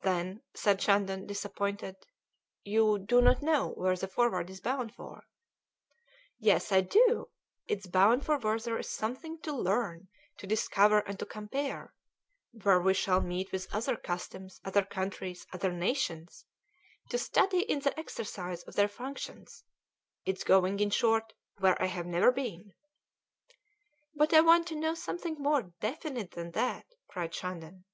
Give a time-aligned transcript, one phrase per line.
[0.00, 1.96] "Then," said Shandon, disappointed,
[2.64, 5.26] "you do not know where the Forward is bound for?"
[6.38, 7.28] "Yes, I do;
[7.66, 10.08] it is bound for where there is something to learn,
[10.38, 11.92] to discover, and to compare
[12.52, 16.46] where we shall meet with other customs, other countries, other nations,
[17.10, 19.64] to study in the exercise of their functions;
[20.24, 22.72] it is going, in short, where I have never been."
[24.14, 27.84] "But I want to know something more definite than that," cried Shandon.